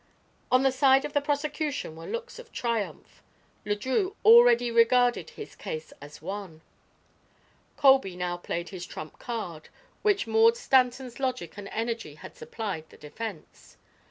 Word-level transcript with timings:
On 0.51 0.63
the 0.63 0.71
side 0.71 1.05
of 1.05 1.13
the 1.13 1.21
prosecution 1.21 1.95
were 1.95 2.07
looks 2.07 2.39
of 2.39 2.51
triumph. 2.51 3.21
Le 3.65 3.75
Drieux 3.75 4.15
already 4.25 4.71
regarded 4.71 5.29
his 5.29 5.55
case 5.55 5.93
as 6.01 6.23
won. 6.23 6.61
Colby 7.77 8.15
now 8.15 8.35
played 8.35 8.69
his 8.69 8.87
trump 8.87 9.19
card, 9.19 9.69
which 10.01 10.25
Maud 10.25 10.57
Stanton's 10.57 11.19
logic 11.19 11.55
and 11.55 11.67
energy 11.67 12.15
had 12.15 12.35
supplied 12.35 12.89
the 12.89 12.97
defense. 12.97 13.77